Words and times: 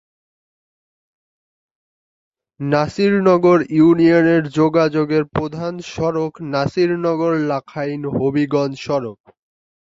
নাসিরনগর 2.59 3.71
ইউনিয়নে 3.71 4.51
যোগাযোগের 4.51 5.23
প্রধান 5.35 5.85
সড়ক 5.85 6.35
সরাইল-নাসিরনগর-লাখাই-হবিগঞ্জ 6.35 8.75
সড়ক। 8.85 9.19